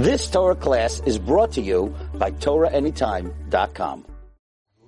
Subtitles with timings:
[0.00, 4.06] This Torah class is brought to you by TorahAnytime.com.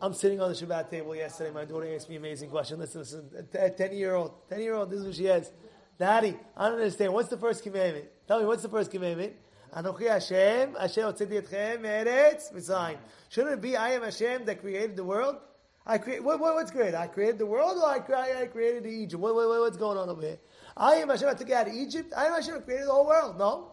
[0.00, 1.50] I'm sitting on the Shabbat table yesterday.
[1.50, 2.78] My daughter asked me an amazing question.
[2.78, 3.28] Listen, listen.
[3.54, 5.50] A 10 year old, 10 year old, this is what she has.
[5.98, 7.12] Daddy, I don't understand.
[7.12, 8.04] What's the first commandment?
[8.28, 9.32] Tell me, what's the first commandment?
[9.74, 12.98] Anochi Hashem, Hashem otziti etchem, eretz, mitzrayim.
[13.30, 15.38] Shouldn't it be I am Hashem that created the world?
[15.84, 16.94] I create, what, what, what's great?
[16.94, 19.20] I created the world or I, I created Egypt?
[19.20, 20.38] What, what, what's going on over here?
[20.76, 22.12] I am Hashem, I took out of Egypt.
[22.16, 23.36] I am Hashem, I created the whole world.
[23.36, 23.72] No.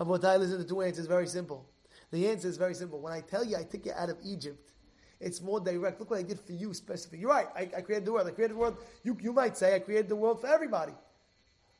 [0.00, 1.68] Avotai, listen, the two answers very simple.
[2.10, 3.00] The answer is very simple.
[3.00, 4.72] When I tell you I took you out of Egypt,
[5.20, 6.00] it's more direct.
[6.00, 7.18] Look what I did for you specifically.
[7.18, 7.48] You're right.
[7.54, 8.26] I, I created the world.
[8.26, 8.78] I created the world.
[9.04, 10.94] You, you might say I created the world for everybody.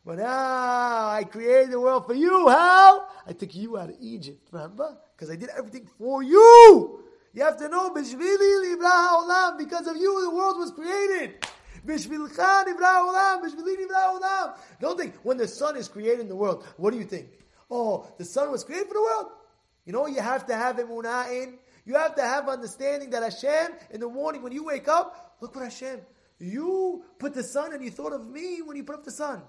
[0.05, 2.49] But now I created the world for you.
[2.49, 3.07] How?
[3.27, 4.47] I took you out of Egypt.
[4.53, 4.99] Remember?
[5.17, 7.03] Because I did everything for you.
[7.33, 11.47] You have to know, because of you the world was created.
[14.81, 17.29] Don't think when the sun is creating the world, what do you think?
[17.71, 19.27] Oh, the sun was created for the world.
[19.85, 21.59] You know you have to have emunah in?
[21.85, 25.55] You have to have understanding that Hashem, in the morning when you wake up, look
[25.55, 26.01] what Hashem,
[26.39, 29.43] you put the sun and you thought of me when you put up the sun.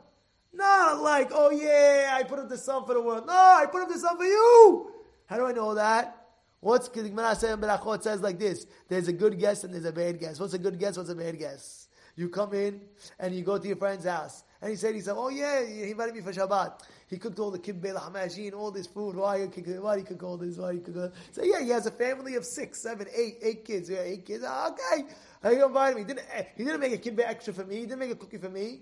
[0.54, 3.26] Not like, oh yeah, I put up the sun for the world.
[3.26, 4.92] No, I put up the sun for you.
[5.26, 6.18] How do I know that?
[6.60, 10.40] What's Gemara says like this: There's a good guess and there's a bad guess.
[10.40, 10.98] What's a good guess?
[10.98, 11.88] What's a bad guess?
[12.22, 12.80] You come in
[13.20, 15.90] and you go to your friend's house and he said, he said, oh yeah, he
[15.90, 16.80] invited me for Shabbat.
[17.08, 19.16] He cooked all the kibbeh, hamajin, all this food.
[19.16, 19.66] Why you cook?
[19.84, 20.56] Why he all this?
[20.58, 20.96] Why he cook?
[20.98, 21.18] All this?
[21.32, 23.90] so yeah, he has a family of six, seven, eight, eight kids.
[23.90, 24.44] Yeah, eight kids.
[24.48, 26.02] Oh, okay, he invited me.
[26.02, 27.78] He didn't eh, he didn't make a kibbeh extra for me?
[27.78, 28.82] He didn't make a cookie for me.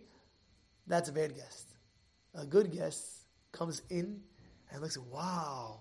[0.85, 1.75] That's a bad guest.
[2.35, 3.23] A good guest
[3.53, 4.19] comes in
[4.69, 4.97] and looks.
[4.97, 5.79] Wow,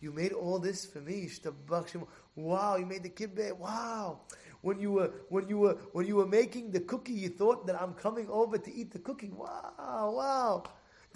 [0.00, 1.28] you made all this for me.
[2.34, 3.56] Wow, you made the kibbeh.
[3.58, 4.20] Wow
[4.66, 7.80] when you were when you were when you were making the cookie, you thought that
[7.80, 9.30] I'm coming over to eat the cookie.
[9.30, 10.64] Wow, wow.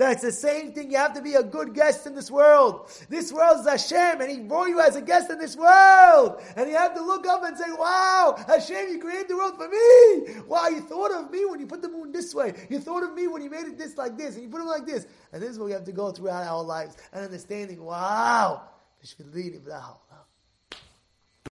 [0.00, 0.90] That's the same thing.
[0.90, 2.90] You have to be a good guest in this world.
[3.10, 6.40] This world is Hashem, and He brought you as a guest in this world.
[6.56, 9.68] And you have to look up and say, Wow, Hashem, you created the world for
[9.68, 10.40] me.
[10.46, 12.54] Wow, you thought of me when you put the moon this way.
[12.70, 14.68] You thought of me when you made it this like this, and you put it
[14.68, 15.06] like this.
[15.34, 18.62] And this is what we have to go throughout our lives and understanding, wow.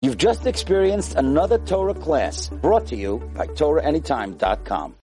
[0.02, 4.94] You've just experienced another Torah class brought to you by TorahAnytime.com.